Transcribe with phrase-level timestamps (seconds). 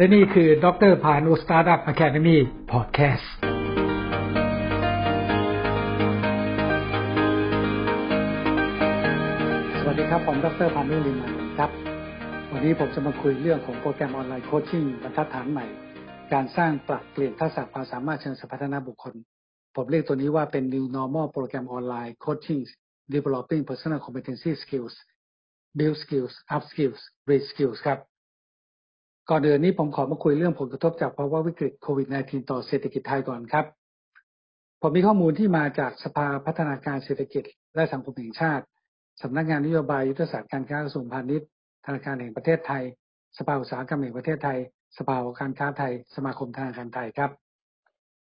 [0.00, 3.32] และนี่คือดรพานุ Startup Academy Podcast
[9.78, 11.28] สวัสดีครับ ผมดรพานุลิมา
[11.58, 11.70] ครับ
[12.52, 15.66] วันนี้ผมจะมาคุยเรื่องของโปรแกรมออนไลน์ coaching บรรทัดฐานใหม่
[16.32, 19.14] การสร้างปรับเปลี่ยนทักษะความสามารถเชิงสัพัฒนาบุคคล
[19.76, 22.62] ผมเรียกตัวนี้ว่าเป็น New Normal Program Online Coaching
[23.14, 24.94] Developing Personal Competency Skills
[25.78, 28.09] Build Skills Up Skills Read Skills ครับ
[29.30, 33.64] ก่อนอื่นนี้ผมขอมาคุยเรื่องผลกระทบจากภาวะวิกฤตโควิด -19 ต่อเศรษฐกิจไทยก่อนครับ
[34.80, 37.44] ผมมีข้อมูลที่มาจากสภาพัฒนาการเศรษฐกิจ
[37.74, 38.64] และสังคมแห่งชาติ
[39.22, 41.48] สำนักงานนโยบายยุทธศาสตร์การค้ากระทรวงพาณิชย์
[41.86, 42.84] ธนาคารแห่งประเทศไทย
[43.38, 44.58] สภาอุตสาหกรรมแห่งประเทศไทย
[44.98, 47.30] สภาการค้าไทย สมาคมธนาคารไทยครับ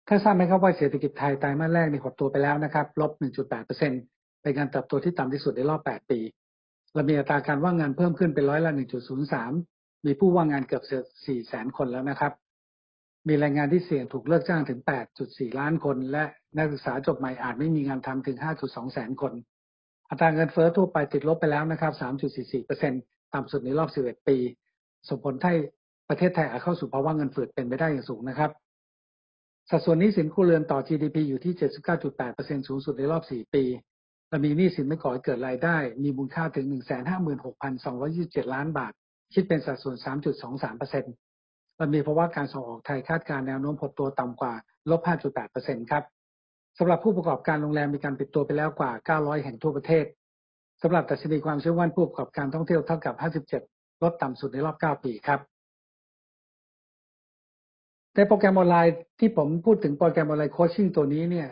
[0.09, 6.21] ท่าทราบไหมครับว่าเศรษฐกิจไทยไตรมาสแรกในหดตัวไปแล้วนะครับลบ 1.8%เป็นการเติบโตที่ต่ำที่สุดในรอบ 8 ปี
[6.95, 9.76] เรามีอัตราการว่างงานเพิ่มขึ้นเป็นร้อยละ 1.03
[10.07, 10.85] มีผู้ว่างงานเกือบ
[11.15, 12.33] 4แสนคนแล้วนะครับ
[13.29, 14.81] มีแรงงานที่เสี่ยงถูกเลิกจ้างถึง
[15.19, 16.25] 8.4 ล้านคน และ
[16.57, 19.33] นักศึกษาจบใหม่อาจไม่มีงานทำถึง 5.2 แสนคน
[20.11, 21.93] อัตราเงินเฟ้อทั่วไปติดลบไปแล้วนะครับ
[22.63, 24.37] 3.44%ต่ำสุดในรอบ 11 ปี
[25.09, 25.55] ส่งผลให้
[26.09, 28.51] ประเทศไทยอาจเข้าสู่ภาวะเงินเฟ้อเป็นไปได้อย่างสูงนะครับ
[29.71, 31.55] สัดส่วนนี้สินครัวเรือนต่อ GDP อยู่ที่
[32.11, 33.65] 79.8%สูงสุดในรอบ 4 ปี
[34.29, 36.67] และมีหนี้สินไม่ก่อให้เกิดรายได้ มีมูลค่าถึง
[37.81, 38.93] 156,227 ล้านบาท
[39.35, 39.97] คิดเป็นสัดส่วน
[40.63, 44.53] 3.23%มันมีภาวะการส่งออกไทยคาดการแนวโน้มหดตัวต่ำกว่า
[44.91, 45.01] ลบ
[45.47, 46.05] 5.8%ครับ
[46.79, 50.05] สำหรับผู้ประกอบการโรงแรมมีการปิดตัวไปแล้วกว่า 900 แห่งทั่วประเทศ
[50.83, 53.15] สำหรับตัชนีความเชื่อมั่นผู้ประกอบการท่องเที่ยวเท่ากับ
[53.61, 55.41] 57 ลดต่ำสุดในรอบ 9 ปีครับ
[58.15, 61.49] ในโปรแกรมออนไลน์ที่ผมพูดถึงโปรแกรมออนไลน์ coaching ตัวนี้เนี่ย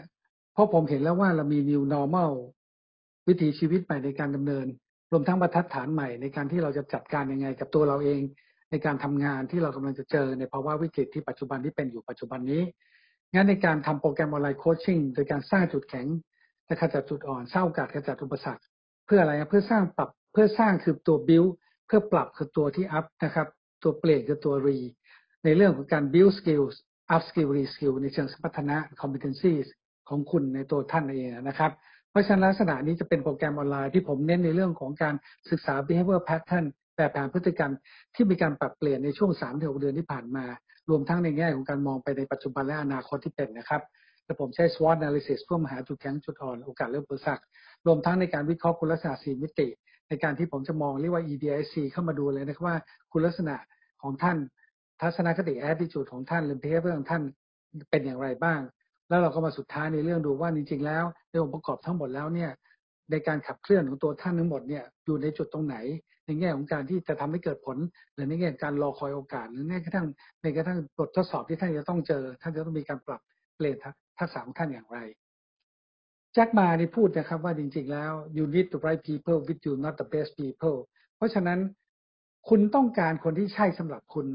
[0.52, 2.33] เพราะผมเห็นแล้วว่าเรามี new normal
[3.28, 4.67] วิถีชีวิตใหม่ในการดำเนิน
[5.15, 8.20] รวมทั้งบรรทัดฐานใหม่ในการที่เราจะจัดการยังไงกับตัวเราเอง
[8.70, 12.62] ในการทำงานที่เรากำลังจะเจอในภาวะวิกฤตที่ปัจจุบันที่เป็นอยู่ปัจจุบันนี้
[13.35, 16.07] งั้นในการทำโปรแกรมออนไลน์ coaching โดยการสร้างจุดแข็ง
[16.67, 18.63] และขจัดจุดอ่อนสร้างโอกาสขจัดอุปสรรค
[19.07, 21.45] เพื่ออะไรเพื่อสร้างปรับเพื่อสร้างคือตัวบิว
[21.86, 23.48] เพื่อปรับคือตัวที่อัพนะครับ
[23.83, 24.79] ตัวเปลี่ยนคือตัวรี
[25.45, 26.74] ในเรื่องของการ build skills
[27.14, 29.67] up skill re skill ในเชิงสมรรถนะ competencies
[30.08, 31.73] ของคุณในตัวท่านเองนะครับ
[32.14, 35.14] เพราะฉะนั้นลักษณะนี้จะเป็นโปรแกรมออนไลน์ที่ผมเน้นในเรื่องของการ
[35.51, 36.64] ศึกษา behavior pattern
[36.97, 37.73] แบบแผนพฤติกรรม
[38.14, 40.45] ที่มีการปรับเปลี่ยนในช่วง3ถึง6เดือนที่ผ่านมา
[40.91, 43.83] รวมทั้งในแง่ของการมองไปในปัจจุบันและอนาคตที่เป็นนะครับ
[44.24, 47.41] แต่ผมใช้ SWOT analysis เพื่อมาหาจุดแข็งจุดอ่อนโอกาสเริ่มเปิดสัก
[47.86, 49.69] รวมทั้งในการวิเคราะห์คุณลักษณะ4มิติ
[50.08, 52.77] ในการที่ผมจะมองเรียกว่า EDIC เข้ามาดูเลยนะครับว่า
[53.13, 53.57] คุณลักษณะ
[54.03, 54.36] ของท่าน
[55.01, 57.23] ทัศนคติ attitude ของท่านหรือ behavior ของท่าน
[57.91, 58.61] เป็นอย่างไรบ้าง
[59.09, 62.51] แล้วเราก็มาสุดท้ายในเรื่องดูว่าจริงๆแล้วในองค์ประกอบทั้งหมดแล้วเนี่ย
[63.11, 65.77] ในการขับเคลื่อนของตัวท่านทั้งหมดเนี่ยอยู่ในจุดตรงไหน
[66.27, 67.77] ในแง่ของการที่จะทำให้เกิดผล
[68.15, 70.07] หรือในแง่การรอคอยโอกาส หรือแม้กระทั่ง
[70.42, 73.20] ในกระทั่งบททดสอบที่ท่านจะต้องเจอ ท่านจะต้องมีการปรับ
[73.57, 73.77] เปลี่ยน
[74.19, 74.98] ทักษะของท่านอย่างไร
[76.35, 80.77] แจ็คมานี่พูดนะครับว่าจริง ๆ แล้ว you need the right people with you not the best people
[81.17, 81.59] เพราะฉะนั้น
[82.48, 84.27] คุณต้องการคนที่ใช่สำหรับคุณ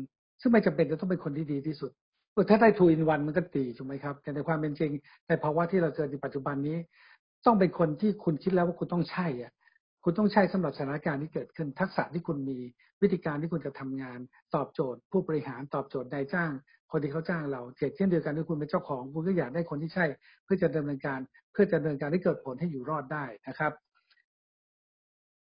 [0.41, 1.91] ซึ่งไม่จำเป็นจะต้องเป็นคนที่ดีที่สุด
[2.49, 4.91] ถ้าได้ทูอินวันมันก็ดีถูกไหมครับ แต่ในความเป็นจริง
[5.27, 6.77] ในภาวะที่เราเจอในปัจจุบันนี้
[7.45, 9.51] ต้องเป็นคนที่คุณคิดแล้วว่าคุณต้องใช่อะ
[10.03, 12.57] คุณต้องใช่สำหรับสถานการณ์ที่เกิดขึ้น ทักษะที่คุณมี
[13.01, 14.19] วิธีการที่คุณจะทำงาน
[14.55, 16.51] ตอบโจทย์ ผู้บริหารตอบโจทย์นายจ้าง
[16.91, 17.61] คนที่เขาจ้างเรา
[17.95, 20.05] เช่นเดียวกันที่คุณเป็นเจ้าของคุณก็อยากได้คนที่ใช่
[20.43, 21.19] เพื่อจะดำเนินการ
[21.51, 23.71] เพื่อจะดำเนินการให้เกิดผลให้อยู่รอดได้นะครับ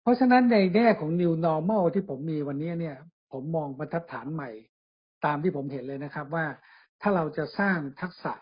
[0.02, 2.98] เพราะฉะนั้นในแง่ของ new normal ที่ผมมีวันนี้เนี่ย
[3.32, 4.50] ผมมองบรรทัดฐานใหม่
[5.26, 6.46] ตามที่ผมเห็นเลยนะครับว่า
[7.02, 8.34] ถ้าเราจะสร้างทักษะ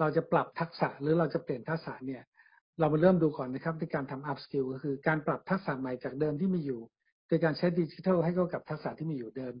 [0.00, 2.22] เราจะปรับทักษะหรือเราจะเปลี่ยนทักษะเนี่ย
[2.80, 6.80] เรามาเริ่มดูก่อนนะครับในการทำ up skill ก็คือการปรับทักษะใหม่จากเดิมที่มีอยู่
[7.26, 9.54] โดยการใช้ดิจิทัลให้เข้ากับทักษะที่มีอยู่เดิม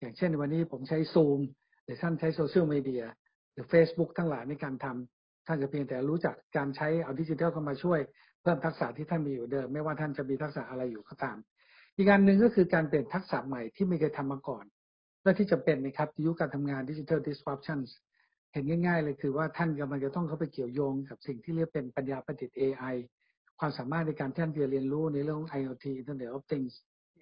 [0.00, 1.40] อย่างเช่นวันนี้ผมใช้ซูม
[1.84, 3.04] หรือท่านใช้โซเชียลมีเดีย
[3.52, 8.00] หรือ Facebook ทั้งหลายในการทำท่านจะเพียงแต่รู้จักการใช้เอาดิจิทัลเข้ามาช่วย
[8.42, 11.36] เพิ่มทักษะที่ท่านมีอยู่เดิม ไม่ว่าท่านจะมีทักษะอะไรอยู่ก็ตาม
[11.94, 14.64] อีกการหนึ่งก็คือการเปลี่ยนทักษะใหม่ที่ไม่เคยทำมาก่อน
[15.26, 17.78] และที่จำเป็นนะครับยุคการทำงานดิจิทัล disruption
[18.52, 22.94] เห็นง่าย ๆ เลยคือว่าท่านกำลังจะต้องเข้าไปเกี่ยวโยงกับสิ่งที่เรียกเป็นปัญญาประดิษฐ์ AI
[23.60, 26.72] ความสามารถในการท่านจะเรียนรู้ในเรื่อง IoT Internet of Things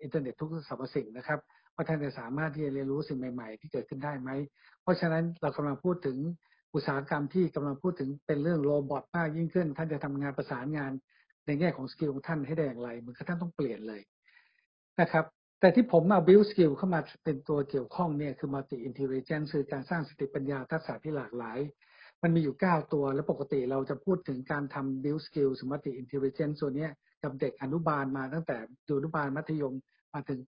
[0.02, 1.38] อินเทอร์เน็ตทุกสรรพสิ่งนะครับ
[1.74, 4.30] ว่าท่านจะสามารถที่จะเรียนรู้สิ่งใหม่ ๆ ที่เกิดขึ้นได้ไหม
[4.82, 6.16] เพราะฉะนั้นเรากำลังพูดถึง
[6.74, 10.92] อุตสาหกรรมที่กำลังพูดถึงเป็นเรื่อง robot มากยิ่งขึ้น ท่านจะทำงานประสานงาน
[11.46, 14.00] ในแง่ของ skill ของท่านให้ได้อย่างไรเหมือนกับท่านต้องเปลี่ยนเลย
[15.00, 15.24] นะครับ
[15.64, 21.58] แต่ที่ผมเอา build skill เข้ามาเป็นตัวเกี่ยวข้องเนี่ยคือ multi intelligence คือการสร้างสติปัญญาทักษะที่หลากหลาย
[22.22, 26.88] มันมีอยู่ 9 ตัว และปกติเราจะพูดถึงการทำ build skill ส multi intelligence ส่วนนี้
[27.22, 28.56] กับเด็กอนุบาลมาตั้งแต่
[28.98, 29.74] อนุบาลมัธยม
[30.14, 30.38] มาถึง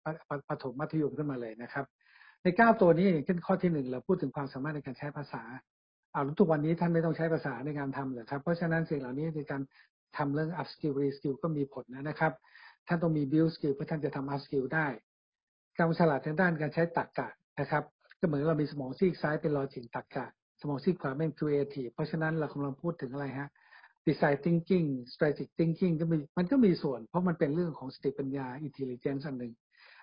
[0.49, 1.85] ปฐมมัธยมขึ้นมาเลยนะครับ
[2.43, 5.43] ในเก้าตัวนี้อย่างเช่นข้อที่หนึ่งเราพูดถึงความสามารถในการใช้ภาษา
[6.13, 9.63] เอาทุกวันนี้ท่านไม่ต้องใช้ภาษาในการทำเลยครับ เพราะฉะนั้นสิ่งเหล่านี้ในการ
[10.17, 12.33] ทำเรื่อง up skill re skill ก็มีผลนะครับ
[12.89, 14.87] ท่านต้องมี build skill เพื่อท่านจะทำ up skill ได้
[15.79, 17.29] การฉลาดทางด้านการใช้ตรรกะ
[17.61, 17.85] นะครับ
[18.21, 20.27] ก็เหมือนเรามีสมองซีกซ้ายเป็น logic ตรรกะ
[20.61, 23.49] สมองซีกขวาเป็น creative เพราะฉะนั้นเรากำลังพูดถึงอะไรฮะ
[24.07, 29.53] design thinking strategic thinking ก็มีมันก็มีส่วน เพราะมันเป็นเรื่องของสติปัญญา intelligence อันหนึ่ง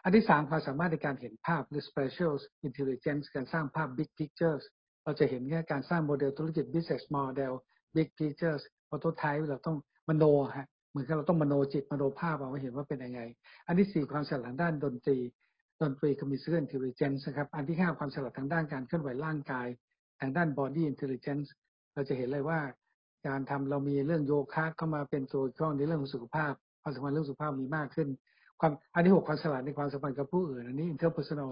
[0.03, 2.33] อันที่สามความสามารถในการเห็นภาพหรือ spatial
[2.67, 4.63] intelligence การสร้างภาพ big pictures
[5.03, 7.53] เราจะเห็นแค่การสร้างโมเดลธุรกิจ business model
[7.95, 9.77] big pictures prototype เราต้อง
[10.09, 10.23] มโน
[10.57, 13.21] ฮะ เหมือนกับเราต้องมโนจิตมโนภาพเอาไว้เห็นว่าเป็นยังไง
[13.67, 15.17] อันที่สี่ความฉลาดด้านดนตรี
[15.81, 19.67] ดนตรี communication intelligence นะครับ อันที่ห้าความฉลาดทางด้านการเคลื่อนไหวร่างกาย
[20.21, 21.47] ทางด้าน body intelligence
[21.93, 22.59] เราจะเห็นเลยว่า
[23.27, 28.07] การทำเรามีเรื่องโยคะเข้ามาเป็นตัวข้องในเรื่องของสุขภาพความสำคัญเรื่องสุขภาพมีมากขึ้น
[28.59, 31.51] ความอันที่หกความฉลาดในความสัมพันธ์กับผู้อื่นอันนี้ interpersonal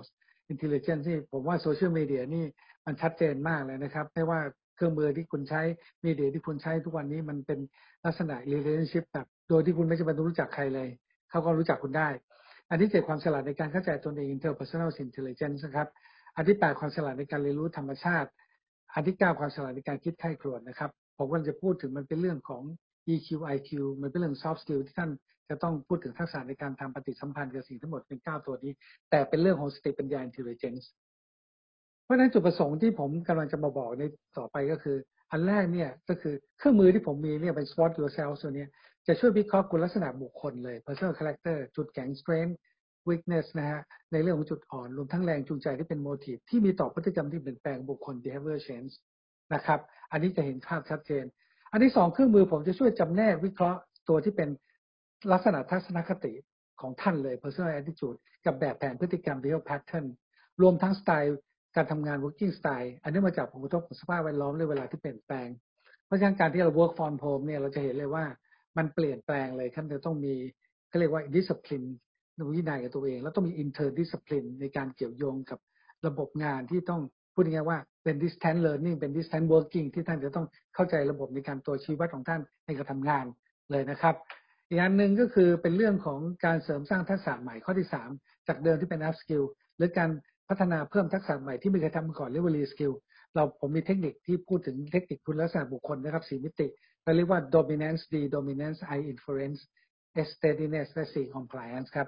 [0.51, 2.45] intelligence นี่ผมว่าโซเชียลมีเดียนี่
[2.85, 4.39] มันชัดเจนมากเลยนะครับ ไม่ว่า
[4.81, 5.61] เครื่องมือที่คุณใช้
[6.05, 7.59] มีเดียที่คุณใช้ทุกวันนี้มันเป็น
[8.05, 10.89] ลักษณะ relationship แบบโดยที่คุณไม่จำเป็นต้องรู้จักใครเลย
[11.29, 12.09] เขาก็รู้จักคุณได้
[12.69, 15.87] อันที่เจ็ดความฉลาดในการเข้าใจตนเอง interpersonal intelligence นะครับ
[16.35, 18.29] อันที่แปดความฉลาดในการเรียนรู้ธรรมชาติ
[18.93, 22.63] อันที่เก้าความฉลาดในการคิดไข้ครวญนะครับ ผมก็จะพูดถึงมันเป็นเรื่องของ
[23.13, 23.69] EQ IQ
[24.01, 25.11] มันเป็นเรื่อง soft skill ที่ท่าน
[25.49, 28.73] จะต้องพูดถึงทักษะในการทำปฏิสัมพันธ์กับสิ่งทั้งหมดเป็นเก้าตัวนี้
[29.09, 30.83] แต่เป็นเรื่องของสติปัญญา intelligence
[32.11, 34.03] ราะฉะนั้นจุดประสงค์ที่ผมกำลังจะมาบอกใน
[34.37, 34.97] ต่อไปก็คือ
[35.31, 38.65] อันแรกเนี่ยก็คือเครื่องมือที่ผมมีเนี่ยเป็น SWOT yourself ตัวนี้
[39.07, 42.55] จะช่วยวิเคราะห์คุณลักษณะบุคคลเลย personal character จุดแข็ง strength
[43.09, 43.81] weakness นะฮะ
[44.11, 48.93] ในเรื่องของจุดอ่อนรวมทั้งแรงจูงใจที่เป็น motive ที่มีต่อพฤติกรรมที่เปลี่ยนแปลงบุคคล behavior change
[49.53, 49.79] นะครับ
[50.11, 51.25] อันนี้จะเห็นภาพชัดเจน
[51.71, 53.79] อันที่สองเครื่องมือผมจะช่วยจำแนกวิเคราะห์
[54.09, 54.49] ตัวที่เป็น
[55.31, 56.33] ลักษณะทัศนคติ
[56.81, 60.05] ของท่านเลย personal attitude กับแบบแผนพฤติกรรม behavior pattern
[60.61, 61.37] รวมทั้งสไตล์
[61.75, 65.47] การทำงาน working style อันนี้มาจากผลกระทบของสภาพแวดล้อมในเวลาที่เปลี่ยนแปลง
[66.05, 68.25] เพราะฉะนั้นการที่เรา work from home เนี่ยเราจะเห็นเลยว่า
[68.77, 70.33] มันเปลี่ยนแปลงเลยท่านจะต้องมี
[70.89, 71.87] เขาเรียกว่า discipline
[72.53, 75.59] วินัยกับตัวเอง แล้วต้องมี inter discipline ในการเกี่ยวโยงกับ
[76.07, 77.01] ระบบงานที่ต้อง
[77.33, 80.45] พูดง่ายๆว่าเป็น distance learning เป็น distance working ที่ท่านจะต้อง
[80.75, 83.25] เข้าใจระบบในการตัวชี้วัดของท่านในการทำงาน
[83.71, 84.15] เลยนะครับ
[84.69, 87.87] อีกอันหนึ่งก็คือเป็นเรื่องของการเสริมสร้างทักษะใหม่ข้อที่
[88.17, 89.43] 3 จากเดิมที่เป็น up skill
[89.77, 90.09] หรือการ
[90.49, 92.93] พัฒนาเพิ่มทักษะใหม่ที่ไม่เคยทำมาก่อนเรียกว่า re skill
[93.35, 96.67] เราผมมีเทคนิคที่พูดถึงเทคนิคคุณลักษณะบุคคลนะครับสี่มิติ
[97.03, 99.59] เราเรียกว่า dominance D dominance I influence
[100.27, 102.07] S steadiness และ C compliance ครับ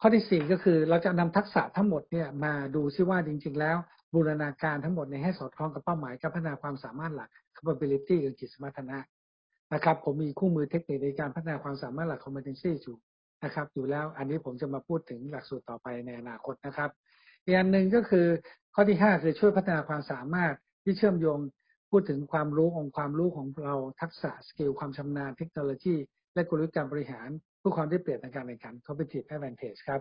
[0.00, 3.76] ข้อที่4ก็คือเราจะนำทักษะทั้งหมดเนี่ยมาดูซิว่าจริง ๆ แล้ว
[4.14, 8.98] บูรณาการทั้งหมดในให้สอดคล้องกับเป้าหมายการพัฒนาความสามารถหลัก capability กับจิตสมรรถนะ
[9.74, 12.96] นะครับ ผมมีคู่มือเทคนิคในการพัฒนาความสามารถหลัก competency อยู่
[13.44, 16.90] นะครับอยู่แล้วอันนี้ผมจะมาพูดถึงหลักสูตรต่อไปในอนาคตนะครับ
[17.44, 18.26] อีกอันหนึ่งก็คือ
[18.74, 20.54] ข้อที่ 5 คือช่วยพัฒนาความสามารถ
[20.84, 21.38] ที่เชื่อมโยง
[21.90, 25.94] พูดถึงความรู้องค์ความรู้ของเราทักษะสกิลความชำนาญเทคโนโลยี
[26.34, 30.00] และกลยุทธ์การบริหารเพื่อความได้เปรียบในการแข่งขัน competitive advantage ครับ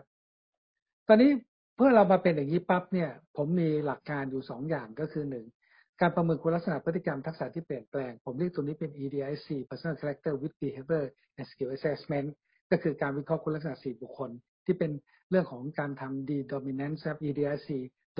[1.08, 1.32] ตอนนี้
[1.76, 5.26] เพื่อเรามาเป็นอย่างนี้ปั๊บเนี่ยผมมีหลักการอยู่ 2 อย่างก็คือ
[5.60, 11.06] 1 การประเมินคุณลักษณะพฤติกรรมทักษะที่เปลี่ยนแปลง ผมเรียกตัวนี้เป็น EDIC personal character with behavior
[11.38, 12.28] and skill assessment
[12.72, 14.30] ก็คือการวิเคราะห์คุณลักษณะ4บุคคล
[14.66, 14.92] ที่เป็น
[15.30, 17.70] เรื่องของการทำ D dominance ครับ EDIC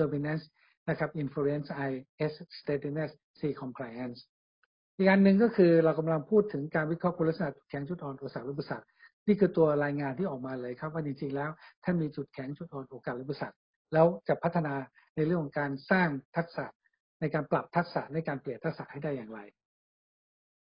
[0.00, 0.44] dominance
[0.88, 1.90] นะครับ influence I
[2.30, 3.10] S steadiness
[3.40, 4.18] C compliance
[4.96, 8.86] อีกอันหนึ่งก็คือเรากำลังพูดถึงการวิเคราะห์คุณลักษณะแข็งจุดอ่อนโอุปสรรคอุปสรรค
[9.26, 11.50] นี่คือตัวรายงานที่ออกมาเลยครับว่าจริงๆแล้ว
[11.84, 13.56] ท่านมีจุดแข็งจุดอ่อนโอกาสและอุปสรรค
[13.92, 14.74] แล้วจะพัฒนา
[15.16, 16.66] ในเรื่องของการสร้างทักษะ
[17.20, 19.40] ในการปรับทักษะในการเปลี่ยนทักษะให้ได้อย่างไร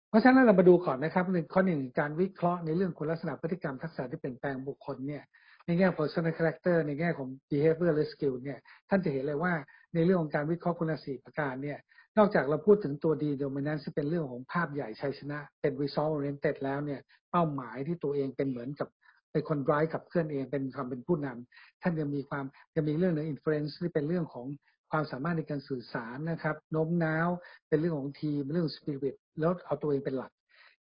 [0.10, 5.24] เพราะฉะนั้นเรามาดูก่อนนะครับหนึ่งข้อหนึ่งการวิเคราะห์ในเรื่องคุณลักษณะพฤติกรรมทักษะที่เปลี่ยนแปลงบุคคลเนี่ย
[5.66, 8.60] ในแง่ personal character ในแง่ของ behavior และ skill เนี่ย
[8.90, 9.54] ท่านจะเห็นเลยว่า
[9.94, 11.80] ในเรื่องของการวิเคราะห์คุณลักษณะประการเนี่ย
[12.18, 17.00] นอกจากเราพูดถึงตัว D dominance ที่เป็นเรื่องของภาพใหญ่ชัยชนะ เป็น result oriented แล้วเนี่ย
[17.32, 18.90] เป้าหมายที่ตัวเองเป็นเหมือนกับ
[19.32, 22.46] เป็นคนร้ายกับเคลื่อนเองเป็นความเป็นผู้นำท่านยังมีความ
[22.76, 24.46] ยังมีเรื่องใน influence ที่เป็นเรื่องของ
[24.92, 27.30] ความสามารถในการสื่อสารนะครับโน้มน้าว
[27.70, 30.32] เป็นเรื่องของทีมเรื่องสปิริตแล้วเอาตัวเองเป็นหลัก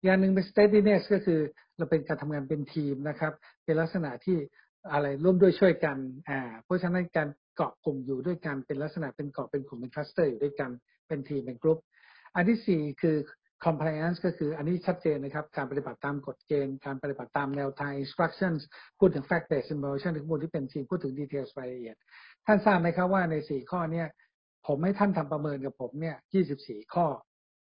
[0.03, 1.41] อย่างหนึ่งเป็น steadiness ก็คือ
[1.77, 3.33] เราเป็นการทำงานเป็นทีมนะครับ
[3.65, 4.39] เป็นลักษณะที่
[4.93, 5.97] อะไรร่วมด้วยช่วยกัน
[6.29, 10.71] อ่าเพราะฉะนั้นการเกาะกลุ่มอยู่ด้วยกันเป็นลักษณะเป็นเกาะเป็นกลุ่มเป็นคลัสเตอร์อยู่ด้วยกัน
[11.09, 11.79] เป็นทีมเป็นกลุ่ม
[12.35, 13.17] อันที่สี่คือ
[13.67, 18.61] compliance ก็คืออันนี้ชัดเจนนะครับการปฏิบัติตามกฎเกณฑ์การปฏิบัติตามแนวทาง instructions
[18.99, 21.97] พูดถึง fact based information ถึงมูลที่เป็นจริงพูดถึง details รายละเอียด
[22.47, 24.09] ท่านทราบไหมครับว่าในสี่ข้อเนี่ย
[24.67, 26.17] ผมให้ท่านทำประเมินกับผมเนี่ย
[26.55, 27.07] 24 ข้อ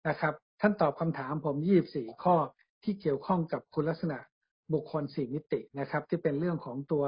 [0.09, 1.56] นะครับท่านตอบคำถามผม
[1.90, 2.37] 24 ข้อ
[2.85, 4.18] ที่เกี่ยวข้องกับคุณลักษณะ
[4.75, 7.04] บุคคล 4 มิตินะครับที่เป็นเรื่องของตัว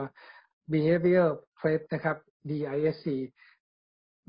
[0.72, 2.16] behavior trait นะครับ
[2.50, 3.06] DISC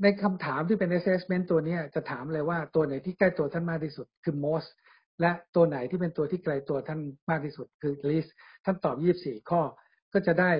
[0.02, 4.68] ในคำถามที่เป็น assessment ตัวนี้จะถามเลยว่าตัวไหนที่ใกล้ตัวท่านมากที่สุดคือ most
[5.20, 7.00] และตัวไหนที่เป็นตัวที่ไกลตัวท่าน
[7.30, 8.30] มากที่สุดคือ least
[8.64, 9.60] ท่านตอบ 24 ข้อ
[10.12, 10.52] ก็จะได้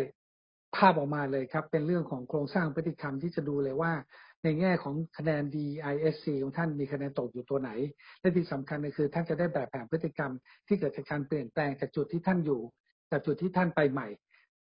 [0.77, 3.93] ภาพออกมาเลยครับ เป็นเรื่องของโครงสร้างพฤติกรรมที่จะดูเลยว่า
[4.45, 7.71] ในแง่ของคะแนน DISC ของท่านมีคะแนนตกอยู่ตัวไหน
[8.21, 10.33] และที่สำคัญก็คือ ท่านจะได้แบบแผนพฤติกรรม
[10.67, 12.61] ที่เกิดจากการเปลี่ยนแปลงจากจุดที่ท่านอยู่
[13.11, 14.09] จากจุดที่ท่านไปใหม่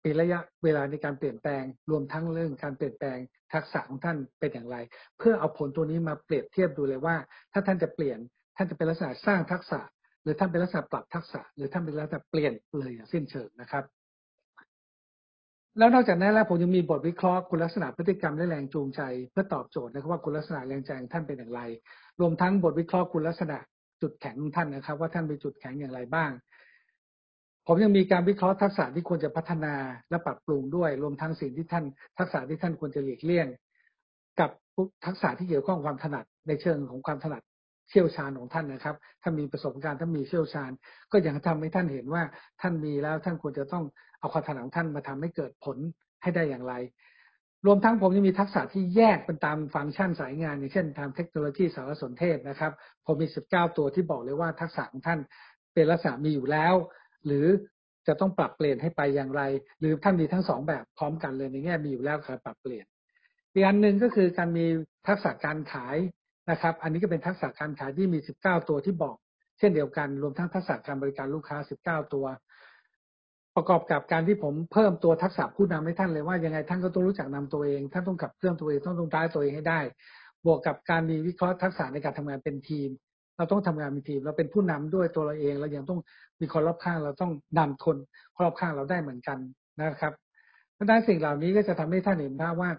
[0.02, 3.18] เป็นระยะเวลาในการเปลี่ยนแปลง รวมทั้งเรื่องการเปลี่ยนแปลง
[3.54, 4.78] ทักษะของท่านเป็นอย่างไร
[5.18, 7.16] เพื่อเอาผลตัวนี้มาเปรียบเทียบดูเลยว่า
[7.54, 8.20] ถ้าท่านจะเปลี่ยน
[8.58, 9.80] ท่านจะเป็นลักษณะสร้างทักษะ
[10.24, 13.84] หรือท่านเป็นลักษณะปรับทักษะ หรือท่านเป็นลักษณะเปลี่ยนเลยอย่างสิ้นเชิงนะครับ
[15.78, 19.02] แล้วนอกจากนั้นแล้วผมยังมีบทวิเคราะห์คุณลักษณะพฤติกรรมและแรงจูงใจ
[19.32, 21.62] เพื่อตอบโจทย์นะครับว่าคุณลักษณะแรงใจของท่านเป็นอย่างไร
[22.20, 23.58] รวมทั้งบทวิเคราะห์คุณลักษณะ
[24.02, 26.32] จุดแข็งของท่านนะครับ ว่าท่านมีจุดแข็งอย่างไรบ้าง
[27.72, 29.74] ผมยังมีการวิเคราะห์ทักษะที่ควรจะพัฒนา
[30.10, 31.86] และปรับปรุงด้วย รวมทั้งสิ่งที่ท่าน
[32.20, 33.48] ทักษะที่ท่านควรจะหลีกเลี่ยง
[34.40, 34.50] กับ
[35.06, 37.42] ทักษะที่เกี่ยวข้องความถนัดในเชิงของความถนัด
[37.90, 40.72] เชี่ยวชาญของท่านนะครับ ถ้ามีประสบการณ์ถ้ามีเชี่ยวชาญ
[41.12, 42.24] ก็ยังทำให้ท่านเห็นว่า
[42.62, 43.86] ท่านมีแล้วท่านควรจะต้อง
[44.20, 45.78] เอาความถนัดของท่านมาทำให้เกิดผล
[46.22, 46.74] ให้ได้อย่างไร
[47.66, 52.72] รวมทั้งผมยังมีทักษะที่แยกเป็นตามฟังก์ชันสายงาน อย่างเช่นทางเทคโนโลยีสารสนเทศนะครับ
[53.06, 55.20] ผมมี 19 ตัวที่บอกเลยว่าทักษะของท่าน
[55.74, 56.74] เป็นลักษณะมีอยู่แล้ว
[57.26, 57.46] หรือ
[58.08, 59.42] จะต้องปรับเปลี่ยนให้ไปอย่างไร
[59.80, 62.86] หรือท่านมีทั้งสองแบบพร้อมกันเลยในแง่มีอยู่แล้วครับปรับเปลี่ยน
[63.54, 64.66] อีกอันหนึ่งก็คือการมี
[65.08, 65.98] ทักษะการขาย
[66.52, 69.16] นะครับ อันนี้ก็เป็นทักษะการขายที่มี 19 ตัวที่บอก
[69.60, 72.26] เช่นเดียวกันรวมทั้งทักษะการบริการลูกค้า 19 ตัว
[73.56, 79.80] ประกอบกับการที่ผมเพิ่มตัวทักษะผู้นำให้ท่านเลยว่ายังไงท่านก็ต้องรู้จักนำตัวเอง ท่านต้องขับเคลื่อนตัวเองต้องต้องได้ตัวเองให้ได้
[80.46, 82.90] บวกกับการมีวิเคราะห์ทักษะในการทำงานเป็นทีม
[83.40, 86.00] เราต้องทำงานเป็นทีมเราเป็นผู้นำด้วยตัวเราเองเรายังต้อง
[86.42, 87.98] มีคนรอบข้างเราต้องนำคน
[88.42, 89.38] รอบข้างเราได้เหมือนกัน
[89.82, 90.14] นะครับ
[90.74, 92.72] เพราะฉะนั้นสิ่งเหล่านี้ก็จะทำให้ท่านเห็นภาพว่า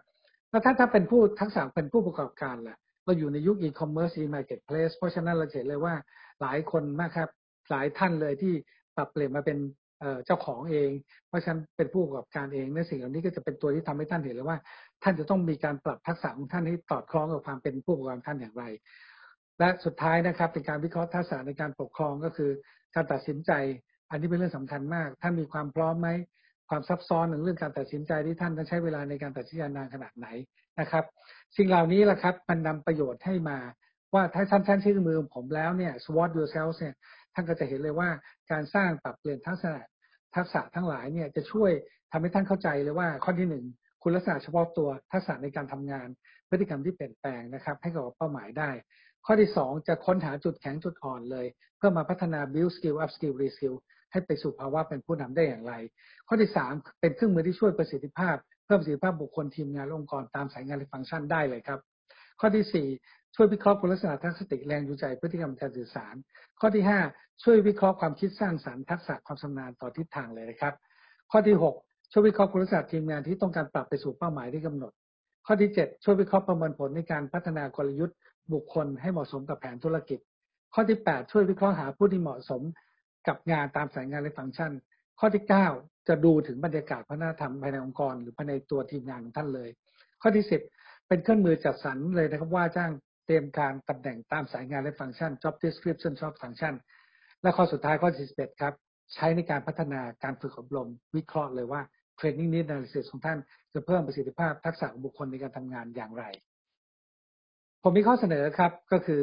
[0.51, 5.95] แล้วถ้าถ้าเป็นผู้ทักษะเป็นผู้ประกอบการล่ะ เราอยู่ในยุคอีคอมเมิร์ซ e-marketplace เพราะฉะนั้นเราเห็นเลยว่า
[6.41, 7.29] หลายคนมากครับ
[7.71, 8.53] หลายท่านเลยที่
[8.97, 9.59] ปรับเปลี่ยนมาเป็น
[10.27, 10.91] เจ้าของเอง
[11.29, 14.59] เพราะฉะนั้นเป็นผู้ประกอบการเองในสิ่งเหล่านี้ก็จะเป็นตัวที่ทำให้ท่านเห็นเลยว่า
[15.03, 18.65] ท่านจะต้องมีการปรับทักษะของท่านให้ตอดคล้องกับความเป็นผู้ประกอบการท่านอย่างไร
[19.61, 22.51] และสุดท้ายนะครับเป็นการวิเคราะห์ทักษะในการปกครองก็คือ
[22.95, 23.53] การตัดสินใจ
[24.11, 26.09] อันนี้เป็นเรื่องสำคัญมาก ท่านมีความพร้อมไหม
[26.69, 30.27] ความซับซ้อนในเรื่องการตัดสินใจที่ท่านต้องใช้เวลาในการตัดสินใจนานขนาดไหน
[30.81, 31.05] นะครับ
[31.57, 33.59] สิ่งเหล่านี้แหละครับมันนำประโยชน์ให้มา
[34.15, 36.95] ว่าถ้าท่านท่านใช้มือผมแล้วเนี่ย SWOT yourself เนี่ย
[37.35, 38.09] ท่านก็จะเห็นเลยว่า
[38.51, 39.75] การสร้างปรับเปลี่ยนทักษะ
[40.37, 41.71] ทักษะทั้งหลายเนี่ยจะช่วย
[42.13, 43.65] ทำให้ท่านเข้าใจเลยว่าข้อที่หนึ่ง
[44.03, 46.09] คุณลักษณะเฉพาะตัวทักษะในการทำงาน
[46.49, 48.71] พฤติกรรมที่เปลี่ยนแปลงนะครับ ให้กับเป้าหมายได้
[49.27, 51.47] ข้อที่ 2 จะค้นหาจุดแข็งจุดอ่อนเลย
[51.77, 53.75] เพื่อมาพัฒนา build skill up skill re skill
[54.13, 55.73] ให้ไปสู่ภาวะเป็นผู้นำได้อย่างไร
[56.29, 58.37] ข้อที่ 3 เป็นเครื่องมือที่ช่วยประสิทธิภาพ
[58.67, 61.81] เพิ่มประสิทธิภาพบุคคลทีมงานองค์กรตามสายงานและฟังก์ชันได้เลยครับ
[62.41, 66.15] ข้อที่ 4 ช่วยวิเคราะห์คุณลักษณะทักษะแรงจูงใจพฤติกรรมการสื่อสาร
[66.61, 70.75] ข้อที่ 5 ช่วยวิเคราะห์ความคิดสร้างสรรค์ทักษะความชำนาญต่อทิศทางเลยนะครับ
[71.31, 74.93] ข้อที่ 6 ช่วยวิเคราะห์คุณลักษณะทีมงานที่ต้องการปรับไปสู่เป้าหมายที่กำหนด
[75.47, 78.17] ข้อที่ 7 ช่วยวิเคราะห์ประเมินผลในการพัฒนากลยุทธ์
[78.53, 80.19] บุคคลให้เหมาะสมกับแผนธุรกิจ
[80.75, 82.63] ข้อที่ 8 ช่วยวิเคราะห์หาผู้ที่เหมาะสม
[83.29, 84.73] กับงานตามสายงานและฟังก์ชัน
[85.19, 85.45] ข้อที่
[85.77, 89.69] 9 จะดูถึงบรรยากาศพัฒนธรรมภายในองค์กร หรือภายในตัวทีมงานของท่านเลย
[90.23, 90.45] ข้อที่
[90.77, 92.93] 10 เป็นเครื่องมือจัดสรรเลยนะครับว่าจ้าง
[93.27, 96.75] เตรียมการตำแหน่งตามสายงานและฟังก์ชัน job description job function
[97.43, 98.75] และข้อสุดท้ายข้อที่11ครับ
[99.15, 101.81] ใช้ในการพัฒนาการฝึกอบรม วิเคราะห์เลยว่า
[102.19, 103.39] training need analysis ของท่าน
[103.73, 106.25] จะเพิ่มประสิทธิภาพทักษะของบุคคลในการทำงานอย่างไร
[107.83, 109.23] ผมมีข้อเสนอครับก็คือ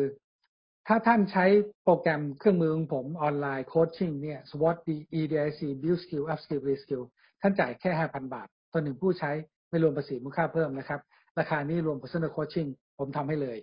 [0.88, 1.46] ถ้าท่านใช้
[1.84, 4.78] โปรแกรมเครื่องมือของผมออนไลน์โคชชิ่งเนี่ย SWOT
[5.20, 7.04] EDIC Build Skill Up Skill Re Skill
[7.42, 9.32] ท่านจ่ายแค่5,000 บาทต่อหนึ่งผู้ใช้
[9.70, 11.02] ไม่รวมภาษีมูลค่าเพิ่มนะครับ
[11.40, 13.58] ราคานี้รวม personal coaching ผมทำให้เลย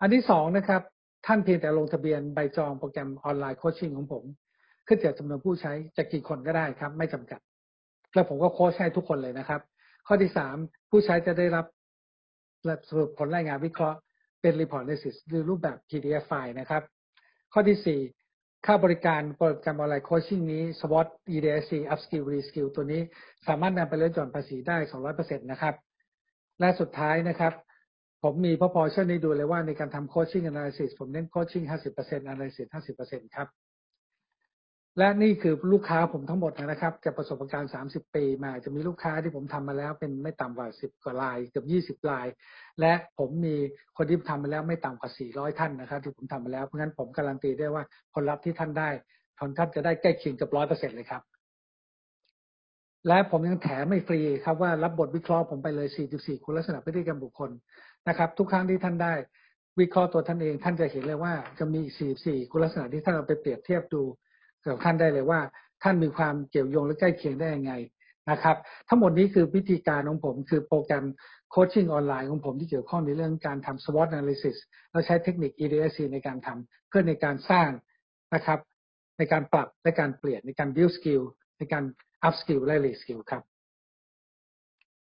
[0.00, 0.82] อันที่สองนะครับ
[1.26, 4.24] ท่านเพียงแต่ลงทะเบียนใบจองโปรแกรมออนไลน์ coaching ของผม
[4.86, 7.40] ขึ้นจากจำนวนผู้ใช้จะกี่คนก็ได้ครับ ไม่จำกัด
[8.14, 9.60] แล้วผมก็โค้ชให้ทุกคนเลยนะครับ
[10.06, 10.56] ข้อที่สาม
[10.90, 11.66] ผู้ใช้จะได้รับ
[12.88, 13.98] สรุปผลรายงานวิเคราะห์
[14.40, 16.82] เป็น report analysis หรือรูปแบบ PDF ไฟล์นะครับ
[17.52, 23.02] ข้อที่ 4 ค่าบริการโปรแกรมออนไลน์ coaching นี้ SWOT EDSC Upskill Reskill ตัวนี้
[23.48, 24.76] สามารถนำไปลดหย่อนภาษีได้
[25.14, 25.74] 200%นะครับ
[26.60, 27.52] และสุดท้ายนะครับ
[28.22, 31.64] ผมมีพอพอช่วยนี้ดูเลยว่าในการทำโคชชิ่ง analysis ผมเน้นโคชชิ่ง
[31.94, 32.66] 50% analysis
[33.00, 33.48] 50%ครับ
[34.96, 42.26] และนี่คือลูกค้าผมทั้งหมดนะครับจากประสบการณ์ 30 ปีมาจะมีลูกค้าที่ผมทำมาแล้วเป็นไม่ต่ำกว่า 10 กว่าลายเกือบ20ลาย
[42.80, 43.56] และผมมี
[43.96, 48.90] คนที่ทำมาแล้วไม่ต่ำกว่า 400 ท่านนะครับ ที่ผมทำมาแล้วเพราะงั้นผมการันตีได้ว่าผลลัพธ์ที่ท่านได้
[49.38, 51.22] ผลท่านจะได้ใกล้เคียงกับร้อยเปอร์เซ็นต์เลยครับ
[53.08, 57.50] และผมยังแถมไม่ฟรีครับว่ารับบทวิเคราะห์ผมไปเลย 44 คุณลักษณะพฤติกรรมบุคคล
[58.08, 59.12] นะครับ ทุกครั้งที่ท่านได้
[59.80, 61.82] วิเคราะห์ตัวท่านเอง ท่านจะเห็นเลยว่าจะมี
[62.16, 64.02] 44 คุณลักษณะที่ท่านเอาไปเปรียบเทียบดู
[64.66, 65.40] กับท่านได้เลยว่า
[65.82, 67.72] ท่านมีความเกี่ยวโยงและใกล้เคียงได้ยังไง
[68.30, 68.56] นะครับ
[68.88, 71.04] ทั้งหมดนี้คือวิธีการของผมคือโปรแกรม
[71.50, 74.56] โคชชิ่งออนไลน์ของผมที่เกี่ยวข้องในเรื่องการทำ SWOT analysis
[74.90, 77.68] แล้วใช้เทคนิค EDSC ในการทำเพื่อในการสร้าง
[78.34, 78.58] นะครับ
[79.18, 81.22] ในการปรับและการเปลี่ยนในการ build skill
[81.58, 81.84] ในการ
[82.26, 83.42] up skill และ re skill ครับ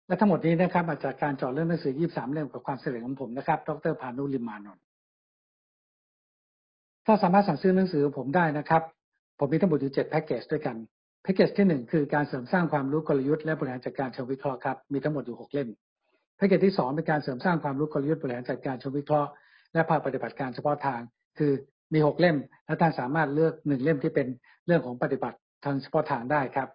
[0.07, 4.85] และทั้งหมดนี้นะครับมาจากการจอดเรื่องหนังสือ 23 เล่มกับความเสร็จของผมนะครับ ดรพานุลิมานนท์
[7.07, 8.83] ถ้าสามารถสั่งซื้อหนังสือผมได้นะครับ
[9.45, 10.77] ผมมีทั้งหมดอยู่7แพ็กเกจด้วยกัน
[11.23, 15.69] แพ็กเกจที่ 1 คือการเสริมสร้างความรู้กลยุทธ์และบริหารจัดการเชิงวิเคราะห์ครับมีทั้งหมดอยู่ 6 เล่ม
[16.37, 19.29] แพ็กเกจที่ 2 เป็นการเสริมสร้างความรู้กลยุทธ์บริหารจัดการเชิงวิเคราะห์
[19.73, 21.01] และภาคปฏิบัติการเฉพาะทาง
[21.39, 21.53] คือ
[21.95, 24.27] มี 6 เล่ม และท่านสามารถเลือก 1 เล่มที่เป็น
[24.67, 26.69] เรื่องของปฏิบัติทางเฉพาะทางได้ครับ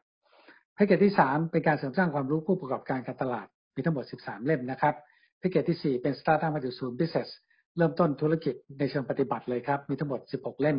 [0.75, 4.95] แพ็กเกจที่ 3 เป็นการเสริมสร้างความรู้ผู้ประกอบการการตลาดมีทั้งหมด 13 เล่มนะครับ
[5.39, 7.29] แพ็กเกจที่ 4 เป็น Startup มาจากศูนย์ Business
[7.77, 10.77] เริ่มต้นธุรกิจในเชิงปฏิบัติเลยครับมีทั้งหมด 16 เล่ม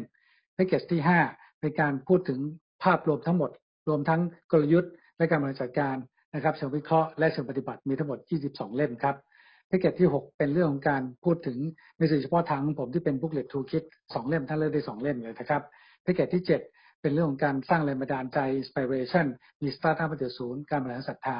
[0.55, 2.41] แพ็กเกจที่ 5 เป็นการพูดถึง
[2.85, 3.51] ภาพรวมทั้งหมด
[3.89, 4.21] รวมทั้ง
[4.53, 5.97] กลยุทธ์ และการบริหารจัดการ
[6.35, 9.17] นะครับเชิงวิเคราะห์และเชิงปฏิบัติมีทั้งหมด 22 เล่มครับ
[9.69, 11.59] แพ็กเกจที่ 6 เป็นเรื่องของการพูดถึง
[11.99, 15.63] ในสื่อเฉพาะทางของผมที่เป็น Booklet Toolkit 2เล่มท่านเลือกได้2เล่มเลยนะครับ
[16.03, 19.27] แพ็กเกจที่ 7 เป็นเรื่องของการสร้างแรงบันดาลใจ inspiration
[19.63, 21.39] มีสตาร์ทอัพมาจากศูนย์การบริหารศรัทธา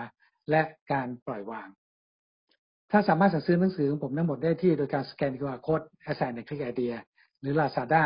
[0.51, 1.69] และการปล่อยวาง
[2.91, 6.95] ท่านสามารถสั่งซื้อหนังสือของผมทั้งหมดได้ที่โดยการสแกน QR code at sign ในคลิกไอเดีย
[7.41, 8.03] หรือ Lazada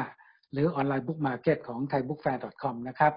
[0.52, 3.12] หรือออนไลน์บุ๊กมาร์เก็ตของ thaibookfair.com นะครับ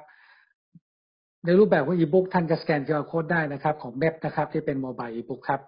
[1.46, 5.62] ในรูปแบบของอีบุ๊กท่านก็สแกน QR code ได้นะครับของเว็บนะครับที่เป็นโมบายอีบุ๊กครับ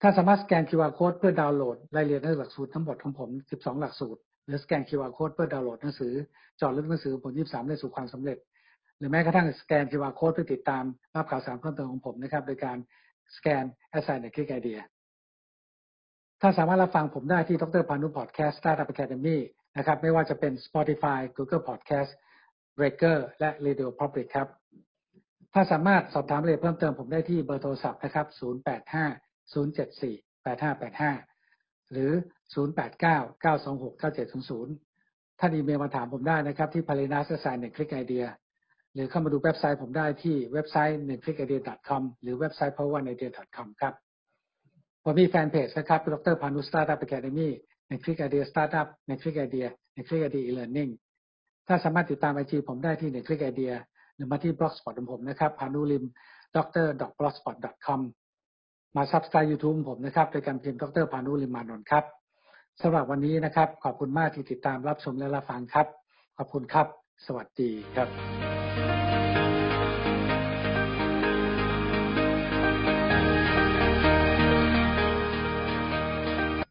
[0.00, 6.12] ถ้านสามารถสแกน QR code เพื่อดาวน์โหลดรายละเอียดในหลักสูตรทั้งหมดของผม 12 หลักสูตร หรือสแกน QR code เพื่อดาวน์โหลดหนังสือ
[6.60, 8.38] จอดลึกหนังสือผล 23 ได้สู่ความสำเร็จ
[8.98, 12.76] หรือแม้กระทั่งสแกน QR code เพื่อติดตามรับข่าวสารเพิ่มเติมของผมนะครับโดยการ
[13.36, 14.80] สแกน Assign ในคลิกไอเดีย
[16.40, 19.38] ถ้าสามารถรับฟังผมได้ที่ดรพานุพอดแคสต์ Startup Academy
[19.78, 22.10] นะครับ ไม่ว่าจะเป็น Spotify Google Podcast
[22.78, 24.48] Breaker และ Radio Public ครับ
[25.54, 28.36] ถ้าสามารถสอบถามรายละเอียดเพิ่มเติมผมได้ที่เบอร์โทรศัพท์นะครับ 085
[29.52, 32.10] 074 8585 หรือ
[32.54, 37.92] 089-926-9700 ท่านอีเมลมาถามผมได้นะครับที่ p a l i n a s s i g n 1 Click
[38.02, 38.26] Idea
[38.94, 43.94] หรือเข้ามาดูเว็บไซต์ผมได้ที่เว็บไซต์1 click idea com หรือเว็บไซต์ poweridea.com ครับ
[45.04, 47.52] ผมมีแฟนเพจนะครับดรพานุสตาร์ทอัพอะคดมี่
[47.88, 50.90] ในคลิกไอเดียสตาร์ทอัพในคลิกไอเดียในคลิกไอเดียอีเลอร์นิ่ง
[51.68, 53.72] ถ้าสามารถติดตามไอจีผมได้ที่ในคลิกไอเดีย
[54.14, 56.04] หรือมาที่บล็อกสปอตของผมนะครับพานุลิม
[56.54, 56.86] dr
[57.18, 58.00] blogspot com
[58.96, 62.04] มาซับสไครต์ยูทูบผมนะครับโดยการพิมพ์ดรพานุลิมมานนท์ครับ
[62.82, 65.86] สำหรับวันนี้นะครับ ขอบคุณมากที่ติดตามรับชมและรับฟังครับ
[66.36, 66.86] ขอบคุณครับ
[67.26, 68.57] สวัสดีครับ